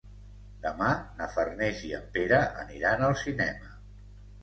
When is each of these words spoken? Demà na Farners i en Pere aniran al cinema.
Demà 0.63 0.87
na 1.19 1.27
Farners 1.35 1.85
i 1.91 1.93
en 2.01 2.09
Pere 2.19 2.43
aniran 2.65 3.09
al 3.11 3.19
cinema. 3.29 3.75